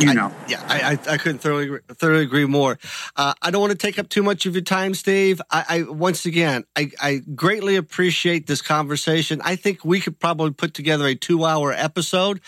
[0.00, 0.26] you know.
[0.26, 2.78] I, yeah, I, I, I, couldn't thoroughly thoroughly agree more.
[3.16, 5.40] Uh, I don't want to take up too much of your time, Steve.
[5.50, 9.40] I, I once again, I, I greatly appreciate this conversation.
[9.44, 12.40] I think we could probably put together a two hour episode,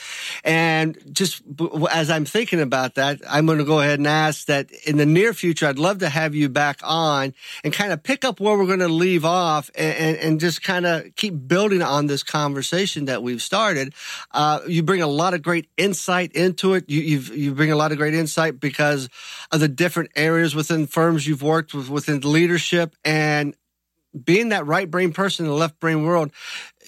[0.45, 1.43] and just
[1.91, 5.07] as I'm thinking about that, I'm going to go ahead and ask that in the
[5.07, 8.57] near future, I'd love to have you back on and kind of pick up where
[8.57, 12.22] we're going to leave off, and, and, and just kind of keep building on this
[12.22, 13.95] conversation that we've started.
[14.30, 16.89] Uh, you bring a lot of great insight into it.
[16.89, 19.09] You you bring a lot of great insight because
[19.51, 23.57] of the different areas within firms you've worked with within leadership and
[24.25, 26.33] being that right brain person in the left brain world.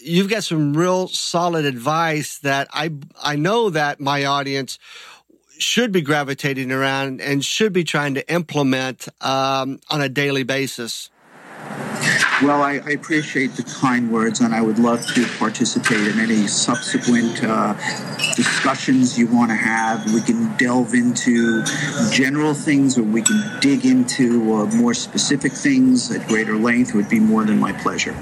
[0.02, 2.90] You've got some real solid advice that I
[3.22, 4.78] I know that my audience
[5.58, 11.10] should be gravitating around and should be trying to implement um, on a daily basis.
[12.42, 16.48] Well, I, I, appreciate the kind words, and I would love to participate in any
[16.48, 17.74] subsequent uh,
[18.34, 20.12] discussions you want to have.
[20.12, 21.64] We can delve into
[22.10, 26.90] general things, or we can dig into uh, more specific things at greater length.
[26.90, 28.16] It would be more than my pleasure.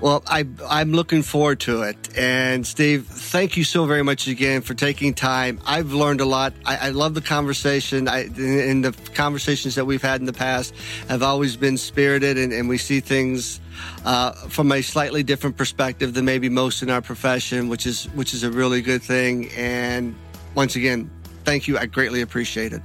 [0.00, 1.96] Well, I, I'm looking forward to it.
[2.16, 5.60] And Steve, thank you so very much again for taking time.
[5.66, 6.52] I've learned a lot.
[6.64, 8.06] I, I love the conversation.
[8.06, 10.72] I, and the conversations that we've had in the past
[11.08, 13.60] have always been spirited, and, and we see things
[14.04, 18.34] uh, from a slightly different perspective than maybe most in our profession, which is which
[18.34, 19.50] is a really good thing.
[19.56, 20.14] And
[20.54, 21.10] once again,
[21.44, 21.76] thank you.
[21.76, 22.82] I greatly appreciate it.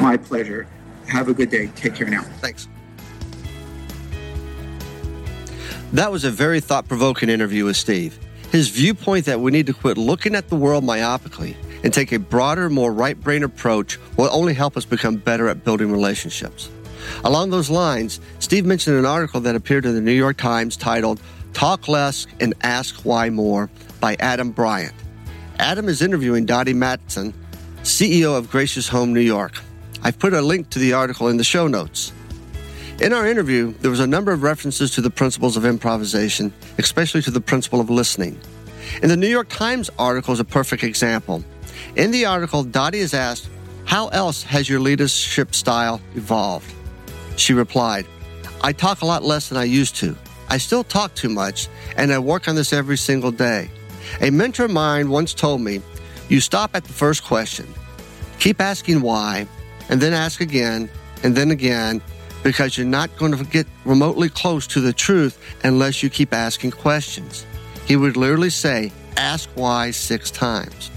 [0.00, 0.66] My pleasure.
[1.06, 1.68] Have a good day.
[1.76, 2.22] Take care now.
[2.40, 2.68] Thanks.
[5.92, 8.18] That was a very thought provoking interview with Steve.
[8.50, 12.18] His viewpoint that we need to quit looking at the world myopically and take a
[12.18, 16.68] broader, more right brain approach will only help us become better at building relationships.
[17.22, 21.20] Along those lines, Steve mentioned an article that appeared in the New York Times titled
[21.52, 23.70] Talk Less and Ask Why More
[24.00, 24.94] by Adam Bryant.
[25.60, 27.32] Adam is interviewing Dottie Mattison,
[27.82, 29.60] CEO of Gracious Home New York.
[30.02, 32.12] I've put a link to the article in the show notes.
[32.98, 37.20] In our interview, there was a number of references to the principles of improvisation, especially
[37.22, 38.40] to the principle of listening.
[39.02, 41.44] In the New York Times article is a perfect example.
[41.96, 43.50] In the article, Dottie is asked,
[43.84, 46.72] How else has your leadership style evolved?
[47.36, 48.06] She replied,
[48.62, 50.16] I talk a lot less than I used to.
[50.48, 51.68] I still talk too much,
[51.98, 53.70] and I work on this every single day.
[54.22, 55.82] A mentor of mine once told me,
[56.30, 57.66] You stop at the first question,
[58.38, 59.46] keep asking why,
[59.90, 60.88] and then ask again,
[61.22, 62.00] and then again,
[62.46, 66.70] because you're not going to get remotely close to the truth unless you keep asking
[66.70, 67.44] questions.
[67.86, 70.92] He would literally say, Ask why six times.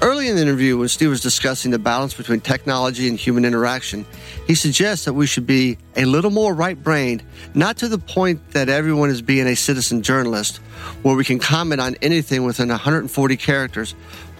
[0.00, 4.06] Early in the interview, when Steve was discussing the balance between technology and human interaction,
[4.46, 7.22] he suggests that we should be a little more right brained,
[7.52, 10.56] not to the point that everyone is being a citizen journalist,
[11.02, 13.94] where we can comment on anything within 140 characters,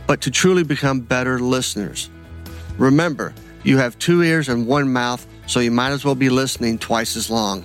[0.07, 2.09] but to truly become better listeners.
[2.79, 3.35] Remember,
[3.65, 7.17] you have two ears and one mouth so you might as well be listening twice
[7.17, 7.65] as long.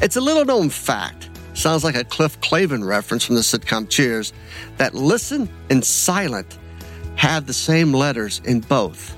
[0.00, 4.32] It's a little known fact sounds like a Cliff Clavin reference from the sitcom Cheers,
[4.78, 6.58] that listen and silent
[7.16, 9.16] have the same letters in both.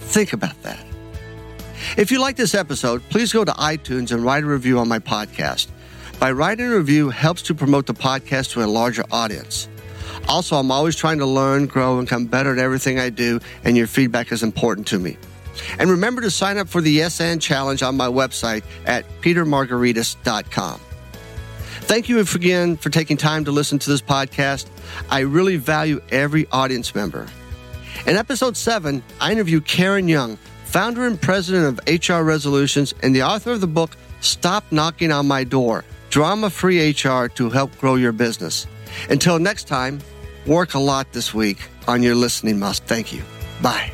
[0.00, 0.84] Think about that.
[1.96, 4.98] If you like this episode, please go to iTunes and write a review on my
[4.98, 5.68] podcast.
[6.18, 9.68] By writing a review helps to promote the podcast to a larger audience.
[10.28, 13.76] Also, I'm always trying to learn, grow, and become better at everything I do, and
[13.76, 15.18] your feedback is important to me.
[15.78, 20.80] And remember to sign up for the and Challenge on my website at petermargaritis.com.
[21.84, 24.66] Thank you again for taking time to listen to this podcast.
[25.10, 27.28] I really value every audience member.
[28.06, 33.22] In episode 7, I interview Karen Young, founder and president of HR Resolutions and the
[33.22, 37.96] author of the book Stop Knocking on My Door Drama Free HR to Help Grow
[37.96, 38.66] Your Business.
[39.10, 40.00] Until next time,
[40.46, 42.84] work a lot this week on your listening muscle.
[42.86, 43.22] Thank you.
[43.60, 43.93] Bye.